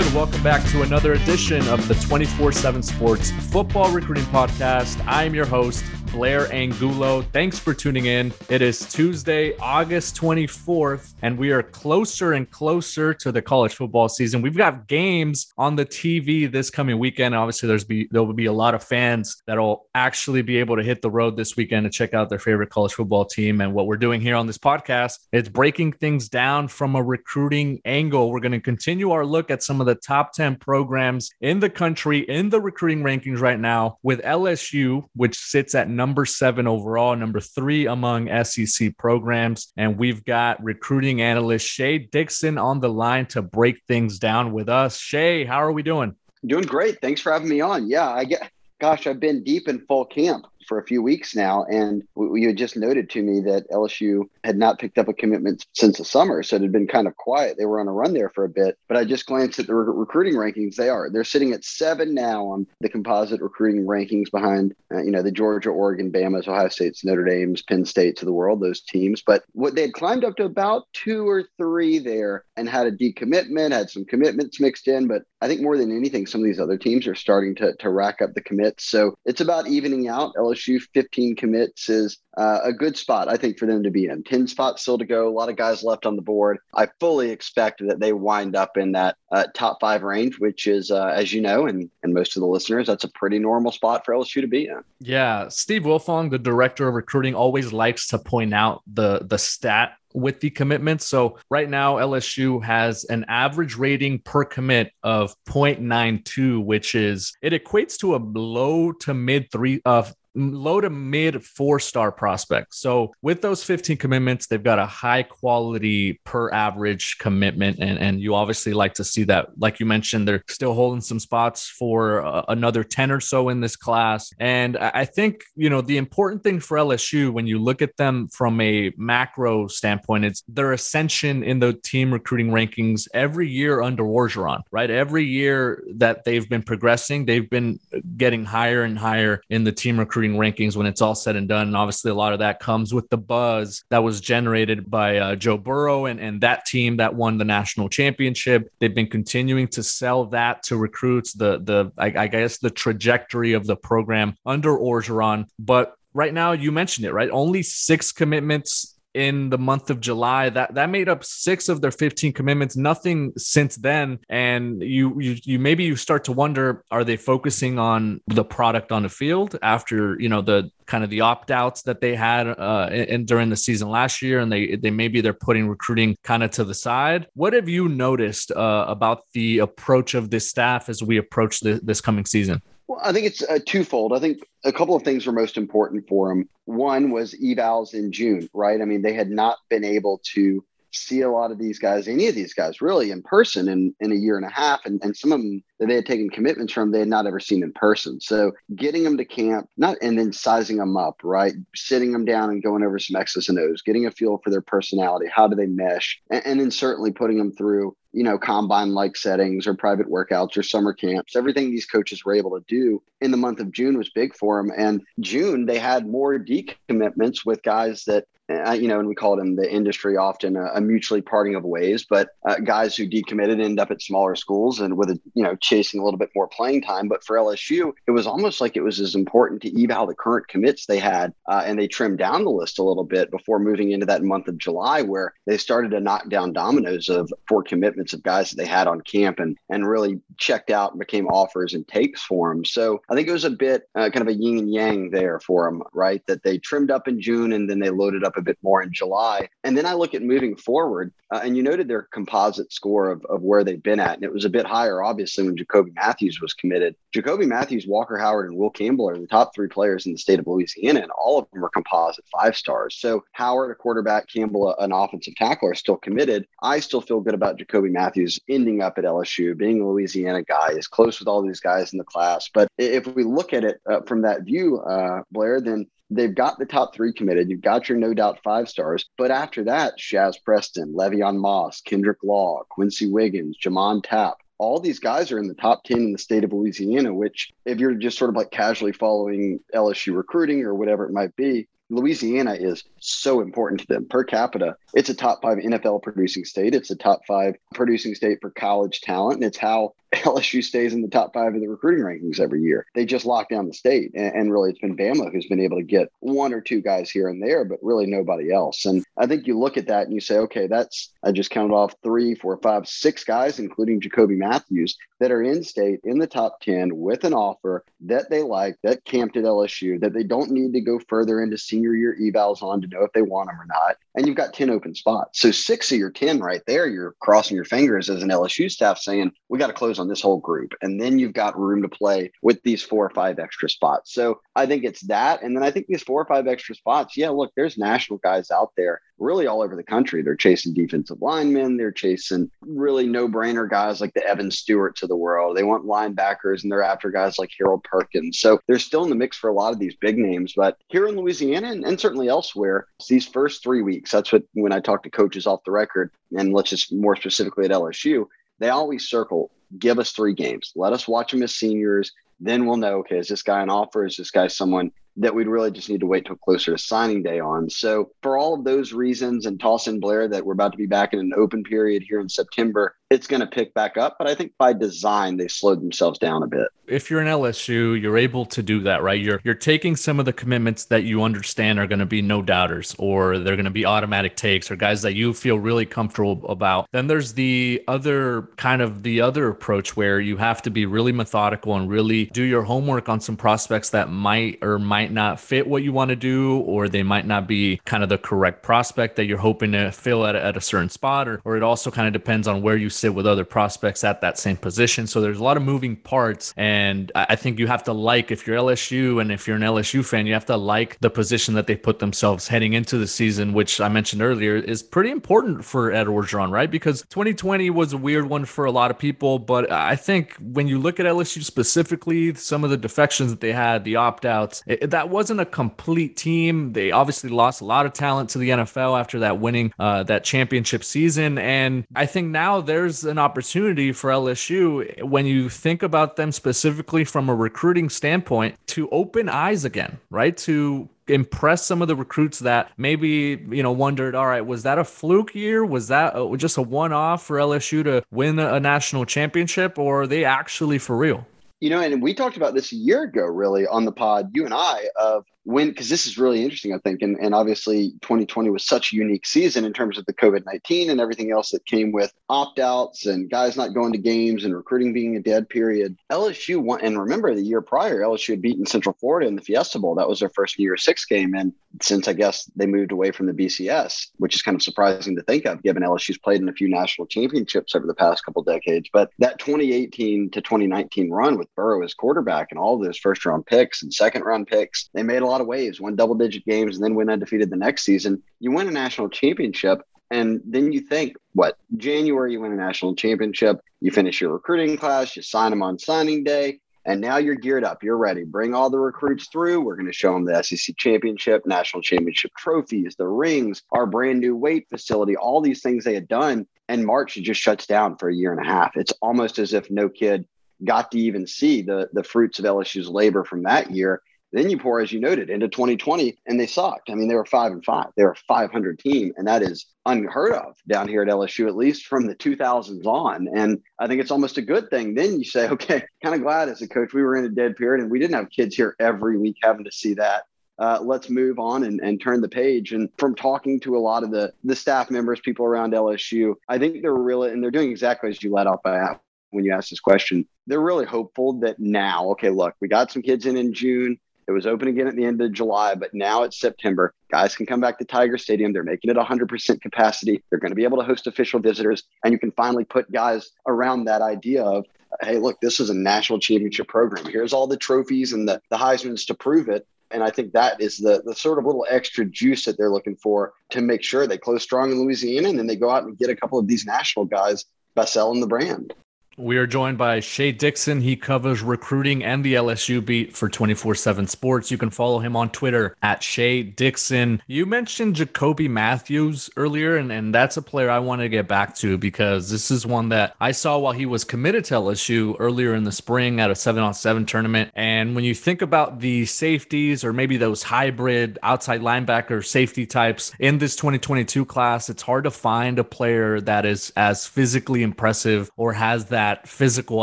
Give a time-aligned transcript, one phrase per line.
[0.00, 0.12] good?
[0.12, 5.00] Welcome back to another edition of the 24 7 Sports Football Recruiting Podcast.
[5.06, 7.22] I'm your host, Blair Angulo.
[7.22, 8.32] Thanks for tuning in.
[8.48, 14.08] It is Tuesday, August 24th, and we are closer and closer to the college football
[14.08, 14.40] season.
[14.40, 17.34] We've got games on the TV this coming weekend.
[17.34, 20.84] Obviously, there's be there will be a lot of fans that'll actually be able to
[20.84, 23.60] hit the road this weekend to check out their favorite college football team.
[23.60, 27.80] And what we're doing here on this podcast is breaking things down from a recruiting
[27.84, 28.30] angle.
[28.30, 31.70] We're going to continue our look at some of the top 10 programs in the
[31.70, 36.66] country in the recruiting rankings right now with LSU, which sits at number number seven
[36.66, 39.72] overall, number three among SEC programs.
[39.78, 44.68] And we've got recruiting analyst Shea Dixon on the line to break things down with
[44.68, 44.98] us.
[44.98, 46.14] Shea, how are we doing?
[46.44, 47.00] Doing great.
[47.00, 47.88] Thanks for having me on.
[47.88, 51.64] Yeah, I get gosh, I've been deep in full camp for a few weeks now.
[51.64, 55.66] And you had just noted to me that LSU had not picked up a commitment
[55.72, 56.42] since the summer.
[56.42, 57.56] So it had been kind of quiet.
[57.56, 58.78] They were on a run there for a bit.
[58.88, 60.76] But I just glanced at the re- recruiting rankings.
[60.76, 61.10] They are.
[61.10, 65.32] They're sitting at seven now on the composite recruiting rankings behind, uh, you know, the
[65.32, 69.22] Georgia, Oregon, Bama's, Ohio State's, Notre Dame's, Penn State's of the world, those teams.
[69.24, 72.92] But what they had climbed up to about two or three there and had a
[72.92, 75.06] decommitment, had some commitments mixed in.
[75.06, 77.90] But I think more than anything, some of these other teams are starting to, to
[77.90, 78.84] rack up the commits.
[78.86, 80.34] So it's about evening out.
[80.34, 84.24] LSU 15 commits is uh, a good spot, I think, for them to be in.
[84.24, 85.28] 10 spots still to go.
[85.28, 86.58] A lot of guys left on the board.
[86.74, 90.90] I fully expect that they wind up in that uh, top five range, which is,
[90.90, 94.04] uh, as you know, and, and most of the listeners, that's a pretty normal spot
[94.04, 94.82] for LSU to be in.
[95.00, 95.48] Yeah.
[95.48, 100.40] Steve Wiltfong, the director of recruiting, always likes to point out the, the stat with
[100.40, 101.02] the commitment.
[101.02, 107.52] So right now, LSU has an average rating per commit of 0.92, which is it
[107.52, 112.78] equates to a low to mid three of uh, low to mid four star prospects.
[112.78, 117.78] So with those 15 commitments, they've got a high quality per average commitment.
[117.78, 119.58] And, and you obviously like to see that.
[119.58, 123.60] Like you mentioned, they're still holding some spots for uh, another 10 or so in
[123.60, 124.32] this class.
[124.38, 128.28] And I think, you know, the important thing for LSU when you look at them
[128.28, 134.02] from a macro standpoint, it's their ascension in the team recruiting rankings every year under
[134.02, 134.90] Orgeron, right?
[134.90, 137.78] Every year that they've been progressing, they've been
[138.16, 141.48] getting higher and higher in the team recruiting recruiting rankings when it's all said and
[141.48, 141.68] done.
[141.68, 145.36] And obviously, a lot of that comes with the buzz that was generated by uh,
[145.36, 148.70] Joe Burrow and, and that team that won the national championship.
[148.78, 153.52] They've been continuing to sell that to recruits, the, the I, I guess, the trajectory
[153.52, 155.46] of the program under Orgeron.
[155.58, 157.30] But right now, you mentioned it, right?
[157.30, 160.50] Only six commitments in the month of July.
[160.50, 162.76] That that made up six of their 15 commitments.
[162.76, 164.18] Nothing since then.
[164.28, 168.92] And you you you maybe you start to wonder: Are they focusing on the product
[168.92, 172.46] on the field after you know the kind of the opt outs that they had
[172.46, 176.42] uh, in, during the season last year, and they they maybe they're putting recruiting kind
[176.42, 177.26] of to the side.
[177.34, 181.80] What have you noticed uh, about the approach of this staff as we approach the,
[181.82, 182.60] this coming season?
[182.86, 184.12] Well, I think it's uh, twofold.
[184.12, 186.48] I think a couple of things were most important for him.
[186.66, 188.80] One was evals in June, right?
[188.80, 190.64] I mean, they had not been able to
[190.96, 194.12] see a lot of these guys, any of these guys, really in person in, in
[194.12, 194.84] a year and a half.
[194.84, 197.40] And, and some of them that they had taken commitments from, they had not ever
[197.40, 198.20] seen in person.
[198.20, 201.54] So getting them to camp, not and then sizing them up, right?
[201.74, 204.60] Sitting them down and going over some X's and O's, getting a feel for their
[204.60, 205.26] personality.
[205.34, 206.20] How do they mesh?
[206.30, 210.56] And, and then certainly putting them through you know, combine like settings or private workouts
[210.56, 211.34] or summer camps.
[211.34, 214.62] Everything these coaches were able to do in the month of June was big for
[214.62, 214.72] them.
[214.76, 219.38] And June, they had more decommitments with guys that, uh, you know, and we call
[219.38, 223.08] it in the industry often a, a mutually parting of ways, but uh, guys who
[223.08, 226.28] decommitted end up at smaller schools and with a, you know, chasing a little bit
[226.34, 227.08] more playing time.
[227.08, 230.48] But for LSU, it was almost like it was as important to eval the current
[230.48, 231.32] commits they had.
[231.48, 234.48] Uh, and they trimmed down the list a little bit before moving into that month
[234.48, 238.56] of July, where they started to knock down dominoes of four commitments of guys that
[238.56, 242.50] they had on camp and, and really checked out and became offers and takes for
[242.50, 242.64] them.
[242.64, 245.40] So I think it was a bit uh, kind of a yin and yang there
[245.40, 246.22] for them, right?
[246.26, 248.82] That they trimmed up in June and then they loaded up up a bit more
[248.82, 249.48] in July.
[249.62, 253.24] And then I look at moving forward, uh, and you noted their composite score of,
[253.26, 254.16] of where they've been at.
[254.16, 256.94] And it was a bit higher, obviously, when Jacoby Matthews was committed.
[257.12, 260.38] Jacoby Matthews, Walker Howard, and Will Campbell are the top three players in the state
[260.38, 262.96] of Louisiana, and all of them are composite five stars.
[262.96, 266.46] So Howard, a quarterback, Campbell, an offensive tackle, are still committed.
[266.62, 270.70] I still feel good about Jacoby Matthews ending up at LSU, being a Louisiana guy,
[270.70, 272.50] is close with all these guys in the class.
[272.52, 276.58] But if we look at it uh, from that view, uh, Blair, then they've got
[276.58, 277.50] the top three committed.
[277.50, 279.06] You've got your no doubt five stars.
[279.18, 285.00] But after that, Shazz Preston, Le'Veon Moss, Kendrick Law, Quency Wiggins, J'Mond Tapp, all these
[285.00, 288.18] guys are in the top 10 in the state of Louisiana, which, if you're just
[288.18, 293.40] sort of like casually following LSU recruiting or whatever it might be, Louisiana is so
[293.40, 294.76] important to them per capita.
[294.94, 296.74] It's a top five NFL producing state.
[296.74, 299.36] It's a top five producing state for college talent.
[299.36, 302.86] And it's how LSU stays in the top five of the recruiting rankings every year.
[302.94, 304.12] They just lock down the state.
[304.14, 307.10] And, and, really, it's been Bama who's been able to get one or two guys
[307.10, 308.84] here and there, but really nobody else.
[308.84, 311.74] And I think you look at that and you say, okay, that's, I just counted
[311.74, 316.26] off three, four, five, six guys, including Jacoby Matthews, that are in state in the
[316.26, 320.50] top 10 with an offer that they like, that camped at LSU, that they don't
[320.50, 323.60] need to go further into senior year evals on to know if they want them
[323.60, 323.96] or not.
[324.14, 325.40] And you've got 10 open spots.
[325.40, 328.98] So six of your 10 right there, you're crossing your fingers as an LSU staff
[328.98, 330.72] saying, we got to close on this whole group.
[330.82, 334.14] And then you've got room to play with these four or five extra spots.
[334.14, 335.42] So I think it's that.
[335.42, 338.50] And then I think these four or five extra spots, yeah, look, there's national guys
[338.50, 340.22] out there really all over the country.
[340.22, 341.76] They're chasing defensive linemen.
[341.76, 345.56] They're chasing really no brainer guys like the Evan Stewart to the world.
[345.56, 348.38] They want linebackers and they're after guys like Harold Perkins.
[348.38, 350.54] So they're still in the mix for a lot of these big names.
[350.56, 354.72] But here in Louisiana and, and certainly elsewhere, these first three weeks, that's what when
[354.72, 358.26] I talk to coaches off the record, and let's just more specifically at LSU,
[358.58, 360.72] they always circle give us three games.
[360.76, 362.12] Let us watch them as seniors.
[362.40, 364.04] Then we'll know, okay, is this guy an offer?
[364.04, 367.22] Is this guy someone that we'd really just need to wait till closer to signing
[367.22, 367.70] day on.
[367.70, 370.86] So, for all of those reasons, and toss in Blair that we're about to be
[370.86, 374.16] back in an open period here in September, it's going to pick back up.
[374.18, 376.68] But I think by design, they slowed themselves down a bit.
[376.86, 379.18] If you're an LSU, you're able to do that, right?
[379.18, 382.42] You're you're taking some of the commitments that you understand are going to be no
[382.42, 386.46] doubters, or they're going to be automatic takes, or guys that you feel really comfortable
[386.46, 386.86] about.
[386.92, 391.12] Then there's the other kind of the other approach where you have to be really
[391.12, 395.66] methodical and really do your homework on some prospects that might or might not fit
[395.66, 399.16] what you want to do, or they might not be kind of the correct prospect
[399.16, 402.06] that you're hoping to fill at, at a certain spot, or, or it also kind
[402.06, 405.06] of depends on where you sit with other prospects at that same position.
[405.06, 406.54] So there's a lot of moving parts.
[406.56, 410.02] And I think you have to like, if you're LSU and if you're an LSU
[410.02, 413.52] fan, you have to like the position that they put themselves heading into the season,
[413.52, 416.70] which I mentioned earlier is pretty important for Ed Orgeron, right?
[416.70, 419.38] Because 2020 was a weird one for a lot of people.
[419.38, 423.52] But I think when you look at LSU specifically, some of the defections that they
[423.52, 426.72] had, the opt outs, that wasn't a complete team.
[426.72, 430.24] They obviously lost a lot of talent to the NFL after that winning uh, that
[430.24, 431.36] championship season.
[431.36, 437.02] And I think now there's an opportunity for LSU when you think about them specifically
[437.02, 440.36] from a recruiting standpoint to open eyes again, right?
[440.38, 444.78] To impress some of the recruits that maybe you know wondered all right was that
[444.78, 449.04] a fluke year was that uh, just a one-off for lsu to win a national
[449.04, 451.26] championship or are they actually for real
[451.60, 454.46] you know and we talked about this a year ago really on the pod you
[454.46, 458.50] and i of when because this is really interesting i think and, and obviously 2020
[458.50, 461.92] was such a unique season in terms of the covid-19 and everything else that came
[461.92, 465.96] with opt-outs and guys not going to games and recruiting being a dead period.
[466.10, 469.78] Lsu won and remember the year prior lsu had beaten central florida in the fiesta
[469.78, 469.94] bowl.
[469.94, 473.26] That was their first year six game and since i guess they moved away from
[473.26, 476.52] the bcs which is kind of surprising to think of given lsu's played in a
[476.52, 478.88] few national championships over the past couple decades.
[478.92, 483.46] But that 2018 to 2019 run with burrow as quarterback and all those first round
[483.46, 486.76] picks and second round picks they made a lot of waves, won double digit games,
[486.76, 488.22] and then went undefeated the next season.
[488.40, 489.82] You win a national championship.
[490.10, 494.76] And then you think, what, January, you win a national championship, you finish your recruiting
[494.76, 497.82] class, you sign them on signing day, and now you're geared up.
[497.82, 498.24] You're ready.
[498.24, 499.62] Bring all the recruits through.
[499.62, 504.20] We're going to show them the SEC championship, national championship trophies, the rings, our brand
[504.20, 506.46] new weight facility, all these things they had done.
[506.68, 508.76] And March, just shuts down for a year and a half.
[508.76, 510.26] It's almost as if no kid
[510.62, 514.02] got to even see the, the fruits of LSU's labor from that year.
[514.34, 516.90] Then you pour, as you noted, into 2020, and they sucked.
[516.90, 517.86] I mean, they were five and five.
[517.96, 521.54] They were a 500 team, and that is unheard of down here at LSU, at
[521.54, 523.28] least from the 2000s on.
[523.32, 524.94] And I think it's almost a good thing.
[524.94, 527.54] Then you say, okay, kind of glad as a coach we were in a dead
[527.54, 530.24] period, and we didn't have kids here every week having to see that.
[530.58, 532.72] Uh, let's move on and, and turn the page.
[532.72, 536.58] And from talking to a lot of the the staff members, people around LSU, I
[536.58, 538.96] think they're really and they're doing exactly as you let off by
[539.30, 540.26] when you asked this question.
[540.48, 544.32] They're really hopeful that now, okay, look, we got some kids in in June It
[544.32, 546.94] was open again at the end of July, but now it's September.
[547.10, 548.52] Guys can come back to Tiger Stadium.
[548.52, 550.22] They're making it 100% capacity.
[550.30, 553.30] They're going to be able to host official visitors, and you can finally put guys
[553.46, 554.64] around that idea of,
[555.02, 557.06] hey, look, this is a national championship program.
[557.06, 559.66] Here's all the trophies and the, the Heisman's to prove it.
[559.90, 562.96] And I think that is the the sort of little extra juice that they're looking
[562.96, 565.96] for to make sure they close strong in Louisiana and then they go out and
[565.96, 567.44] get a couple of these national guys
[567.76, 568.72] by selling the brand.
[569.16, 570.80] We are joined by Shea Dixon.
[570.80, 574.50] He covers recruiting and the LSU beat for 24 7 Sports.
[574.50, 577.22] You can follow him on Twitter at Shea Dixon.
[577.28, 581.54] You mentioned Jacoby Matthews earlier, and, and that's a player I want to get back
[581.56, 585.54] to because this is one that I saw while he was committed to LSU earlier
[585.54, 587.52] in the spring at a 7 on 7 tournament.
[587.54, 593.12] And when you think about the safeties or maybe those hybrid outside linebacker safety types
[593.20, 598.32] in this 2022 class, it's hard to find a player that is as physically impressive
[598.36, 599.82] or has that that physical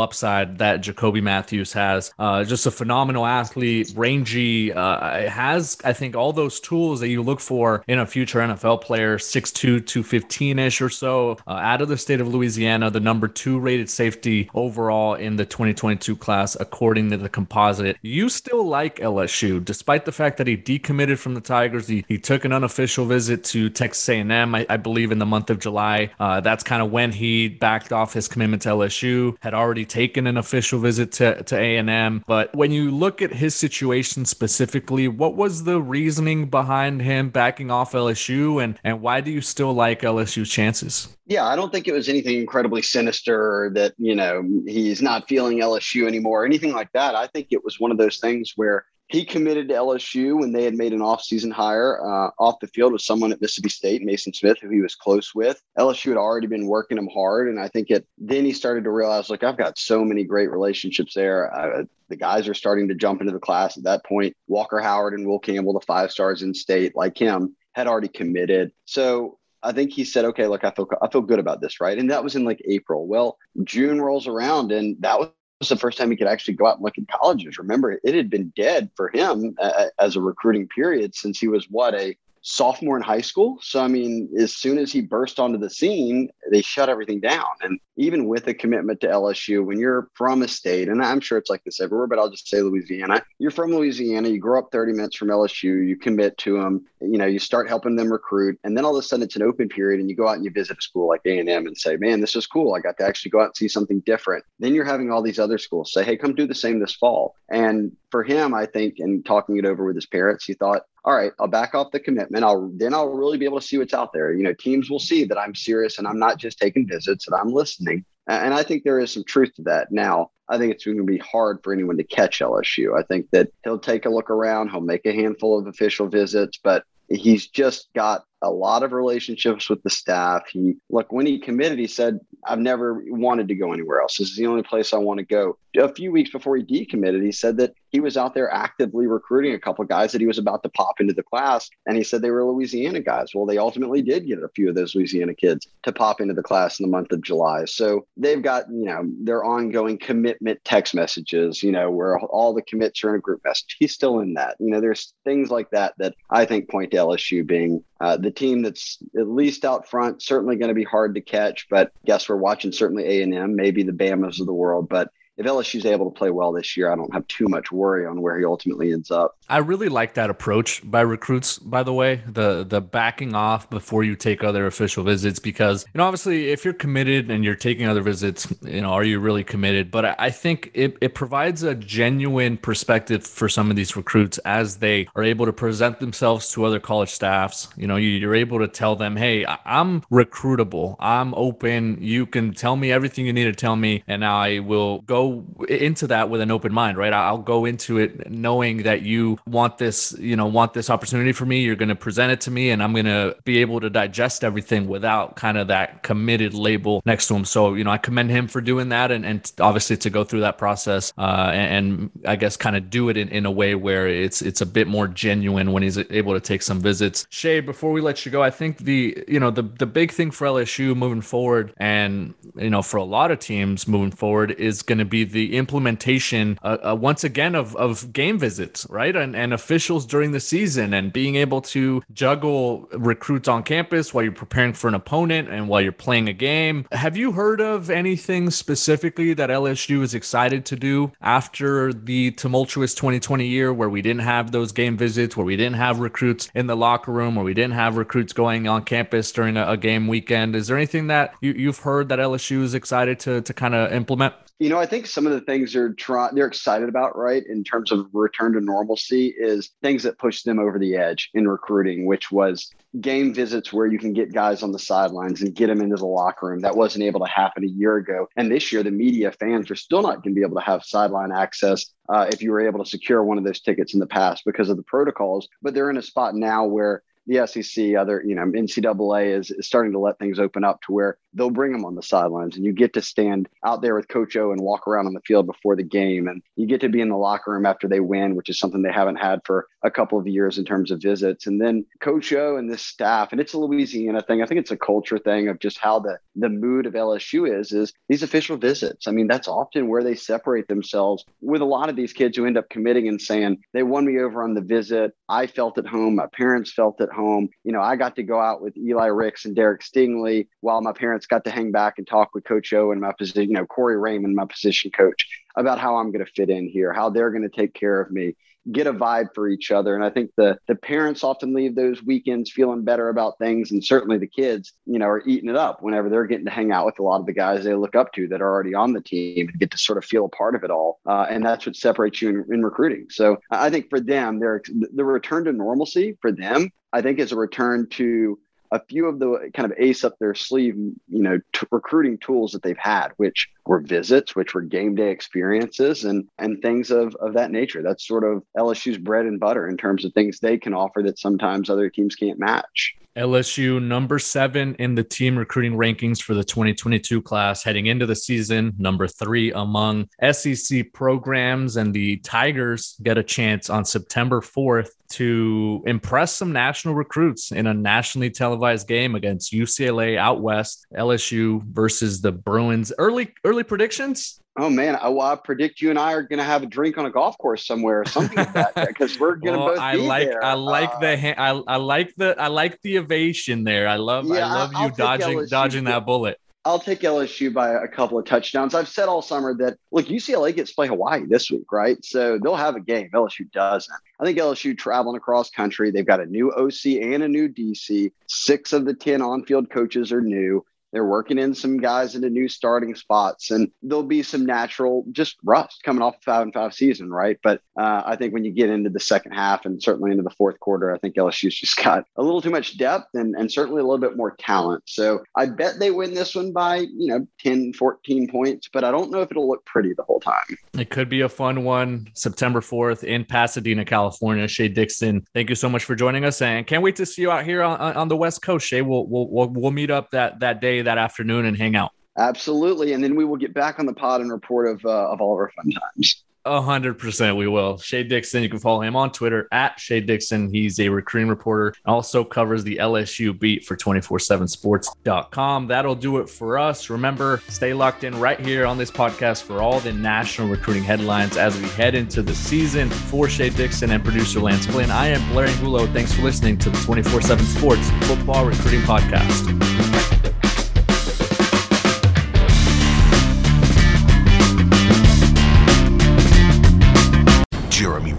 [0.00, 2.12] upside that Jacoby Matthews has.
[2.18, 7.22] Uh, just a phenomenal athlete, rangy, uh, has, I think, all those tools that you
[7.22, 11.88] look for in a future NFL player, 6'2, 215 ish or so, uh, out of
[11.88, 17.10] the state of Louisiana, the number two rated safety overall in the 2022 class, according
[17.10, 17.98] to the composite.
[18.02, 21.86] You still like LSU, despite the fact that he decommitted from the Tigers.
[21.86, 25.48] He, he took an unofficial visit to Texas A&M, I, I believe, in the month
[25.48, 26.10] of July.
[26.18, 30.26] Uh, that's kind of when he backed off his commitment to LSU had already taken
[30.26, 32.24] an official visit to, to A&M.
[32.26, 37.70] But when you look at his situation specifically, what was the reasoning behind him backing
[37.70, 41.16] off LSU and, and why do you still like LSU's chances?
[41.26, 45.60] Yeah, I don't think it was anything incredibly sinister that, you know, he's not feeling
[45.60, 47.14] LSU anymore, or anything like that.
[47.14, 50.64] I think it was one of those things where he committed to LSU when they
[50.64, 54.32] had made an offseason hire uh, off the field with someone at Mississippi State, Mason
[54.32, 55.60] Smith, who he was close with.
[55.78, 58.06] LSU had already been working him hard, and I think it.
[58.16, 61.54] Then he started to realize, like, I've got so many great relationships there.
[61.54, 64.34] I, the guys are starting to jump into the class at that point.
[64.48, 68.72] Walker Howard and Will Campbell, the five stars in state, like him, had already committed.
[68.86, 71.98] So I think he said, okay, look, I feel I feel good about this, right?
[71.98, 73.06] And that was in like April.
[73.06, 75.28] Well, June rolls around, and that was
[75.62, 77.56] was the first time he could actually go out and look at colleges.
[77.58, 81.66] Remember, it had been dead for him uh, as a recruiting period since he was
[81.70, 83.58] what a sophomore in high school.
[83.62, 87.46] So, I mean, as soon as he burst onto the scene, they shut everything down.
[87.62, 91.38] And even with a commitment to LSU, when you're from a state, and I'm sure
[91.38, 94.72] it's like this everywhere, but I'll just say Louisiana, you're from Louisiana, you grow up
[94.72, 98.58] 30 minutes from LSU, you commit to them, you know, you start helping them recruit.
[98.64, 100.44] And then all of a sudden it's an open period and you go out and
[100.44, 102.74] you visit a school like A&M and say, man, this is cool.
[102.74, 104.44] I got to actually go out and see something different.
[104.58, 107.36] Then you're having all these other schools say, hey, come do the same this fall.
[107.50, 111.14] And for him, I think, and talking it over with his parents, he thought, all
[111.14, 112.44] right, I'll back off the commitment.
[112.44, 114.32] I'll then I'll really be able to see what's out there.
[114.32, 117.34] You know, teams will see that I'm serious and I'm not just taking visits, and
[117.34, 118.04] I'm listening.
[118.28, 119.90] And I think there is some truth to that.
[119.90, 122.96] Now, I think it's going to be hard for anyone to catch LSU.
[122.96, 126.58] I think that he'll take a look around, he'll make a handful of official visits,
[126.62, 130.42] but he's just got a lot of relationships with the staff.
[130.50, 134.18] He look when he committed, he said, "I've never wanted to go anywhere else.
[134.18, 137.24] This is the only place I want to go." A few weeks before he decommitted,
[137.24, 140.38] he said that he was out there actively recruiting a couple guys that he was
[140.38, 143.30] about to pop into the class, and he said they were Louisiana guys.
[143.34, 146.42] Well, they ultimately did get a few of those Louisiana kids to pop into the
[146.42, 147.64] class in the month of July.
[147.64, 152.62] So they've got you know their ongoing commitment text messages, you know, where all the
[152.62, 153.76] commits are in a group message.
[153.78, 154.56] He's still in that.
[154.58, 158.30] You know, there's things like that that I think point to LSU being uh, the
[158.30, 161.66] team that's at least out front, certainly going to be hard to catch.
[161.70, 165.10] But guess we're watching certainly A and M, maybe the Bamas of the world, but
[165.36, 168.20] if LSU's able to play well this year, I don't have too much worry on
[168.20, 169.36] where he ultimately ends up.
[169.48, 174.04] I really like that approach by recruits, by the way, the the backing off before
[174.04, 177.86] you take other official visits because you know obviously if you're committed and you're taking
[177.86, 179.90] other visits, you know, are you really committed?
[179.90, 184.76] But I think it, it provides a genuine perspective for some of these recruits as
[184.76, 187.68] they are able to present themselves to other college staffs.
[187.76, 192.76] You know, you're able to tell them, hey, I'm recruitable, I'm open, you can tell
[192.76, 195.21] me everything you need to tell me, and I will go
[195.68, 197.12] into that with an open mind, right?
[197.12, 201.46] I'll go into it knowing that you want this, you know, want this opportunity for
[201.46, 201.60] me.
[201.60, 204.44] You're going to present it to me, and I'm going to be able to digest
[204.44, 207.44] everything without kind of that committed label next to him.
[207.44, 210.40] So, you know, I commend him for doing that, and, and obviously to go through
[210.40, 213.74] that process, uh, and, and, I guess kind of do it in, in a way
[213.74, 217.26] where it's it's a bit more genuine when he's able to take some visits.
[217.30, 220.30] Shea, before we let you go, I think the you know the the big thing
[220.30, 224.82] for LSU moving forward, and you know for a lot of teams moving forward, is
[224.82, 229.14] going to be the implementation uh, uh, once again of, of game visits, right?
[229.14, 234.24] And, and officials during the season and being able to juggle recruits on campus while
[234.24, 236.86] you're preparing for an opponent and while you're playing a game.
[236.90, 242.94] Have you heard of anything specifically that LSU is excited to do after the tumultuous
[242.94, 246.66] 2020 year where we didn't have those game visits, where we didn't have recruits in
[246.66, 250.08] the locker room, where we didn't have recruits going on campus during a, a game
[250.08, 250.56] weekend?
[250.56, 253.92] Is there anything that you, you've heard that LSU is excited to, to kind of
[253.92, 254.34] implement?
[254.62, 257.64] You know, I think some of the things they're trying, they're excited about, right, in
[257.64, 262.06] terms of return to normalcy, is things that push them over the edge in recruiting,
[262.06, 265.80] which was game visits where you can get guys on the sidelines and get them
[265.80, 266.60] into the locker room.
[266.60, 269.74] That wasn't able to happen a year ago, and this year the media fans are
[269.74, 272.84] still not going to be able to have sideline access uh, if you were able
[272.84, 275.48] to secure one of those tickets in the past because of the protocols.
[275.60, 279.66] But they're in a spot now where the SEC, other, you know, NCAA is, is
[279.66, 282.64] starting to let things open up to where they'll bring them on the sidelines and
[282.64, 285.46] you get to stand out there with Coach O and walk around on the field
[285.46, 286.28] before the game.
[286.28, 288.82] And you get to be in the locker room after they win, which is something
[288.82, 291.46] they haven't had for a couple of years in terms of visits.
[291.46, 294.42] And then Coach O and this staff, and it's a Louisiana thing.
[294.42, 297.72] I think it's a culture thing of just how the, the mood of LSU is,
[297.72, 299.08] is these official visits.
[299.08, 302.46] I mean, that's often where they separate themselves with a lot of these kids who
[302.46, 305.12] end up committing and saying, they won me over on the visit.
[305.28, 306.16] I felt at home.
[306.16, 307.48] My parents felt at home.
[307.64, 310.92] You know, I got to go out with Eli Ricks and Derek Stingley while my
[310.92, 313.66] parents got to hang back and talk with Coach O and my position, you know,
[313.66, 315.26] Corey Raymond, my position coach,
[315.56, 318.10] about how I'm going to fit in here, how they're going to take care of
[318.10, 318.34] me,
[318.70, 319.94] get a vibe for each other.
[319.94, 323.84] And I think the the parents often leave those weekends feeling better about things, and
[323.84, 326.86] certainly the kids, you know, are eating it up whenever they're getting to hang out
[326.86, 329.00] with a lot of the guys they look up to that are already on the
[329.00, 331.00] team and get to sort of feel a part of it all.
[331.06, 333.06] Uh, and that's what separates you in, in recruiting.
[333.10, 334.62] So I think for them, they're
[334.94, 338.38] the return to normalcy for them I think is a return to
[338.72, 342.52] a few of the kind of ace up their sleeve, you know, t- recruiting tools
[342.52, 347.14] that they've had, which were visits, which were game day experiences, and and things of
[347.16, 347.82] of that nature.
[347.82, 351.18] That's sort of LSU's bread and butter in terms of things they can offer that
[351.18, 352.96] sometimes other teams can't match.
[353.16, 358.16] LSU number seven in the team recruiting rankings for the 2022 class heading into the
[358.16, 361.76] season, number three among SEC programs.
[361.76, 367.66] And the Tigers get a chance on September 4th to impress some national recruits in
[367.66, 372.92] a nationally televised game against UCLA out west, LSU versus the Bruins.
[372.96, 374.41] Early, early predictions?
[374.56, 376.98] Oh man, I, well, I predict you and I are going to have a drink
[376.98, 379.78] on a golf course somewhere or something like that because we're going to well, both
[379.78, 380.44] I be like there.
[380.44, 383.88] I like uh, the I, I like the I like the ovation there.
[383.88, 385.48] I love Yeah, I love I'll you take dodging LSU.
[385.48, 386.38] dodging that bullet.
[386.64, 388.74] I'll take LSU by a couple of touchdowns.
[388.74, 392.02] I've said all summer that look, UCLA gets to play Hawaii this week, right?
[392.04, 393.10] So they'll have a game.
[393.12, 393.96] LSU doesn't.
[394.20, 395.90] I think LSU traveling across country.
[395.90, 398.12] They've got a new OC and a new DC.
[398.28, 400.64] Six of the ten on-field coaches are new.
[400.92, 405.36] They're working in some guys into new starting spots, and there'll be some natural just
[405.44, 407.38] rust coming off a five and five season, right?
[407.42, 410.30] But uh, I think when you get into the second half and certainly into the
[410.30, 413.80] fourth quarter, I think LSU's just got a little too much depth and, and certainly
[413.80, 414.82] a little bit more talent.
[414.86, 418.90] So I bet they win this one by, you know, 10, 14 points, but I
[418.90, 420.42] don't know if it'll look pretty the whole time.
[420.74, 422.08] It could be a fun one.
[422.14, 424.46] September 4th in Pasadena, California.
[424.48, 427.30] Shea Dixon, thank you so much for joining us, and can't wait to see you
[427.30, 428.66] out here on, on the West Coast.
[428.66, 431.92] Shea, we'll, we'll we'll we'll meet up that that day, that afternoon, and hang out.
[432.18, 432.92] Absolutely.
[432.92, 435.32] And then we will get back on the pod and report of, uh, of all
[435.32, 436.24] of our fun times.
[436.44, 437.78] A hundred percent, we will.
[437.78, 440.52] Shea Dixon, you can follow him on Twitter at Shea Dixon.
[440.52, 445.68] He's a recruiting reporter, also covers the LSU beat for 247sports.com.
[445.68, 446.90] That'll do it for us.
[446.90, 451.36] Remember, stay locked in right here on this podcast for all the national recruiting headlines
[451.36, 452.90] as we head into the season.
[452.90, 455.86] For Shea Dixon and producer Lance Flynn, I am Blair Angulo.
[455.86, 459.71] Thanks for listening to the 24 7 Sports Football Recruiting Podcast.